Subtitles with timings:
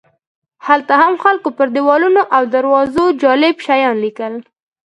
[0.67, 4.33] هلته هم خلکو پر دیوالونو او دروازو جالب شیان لیکل.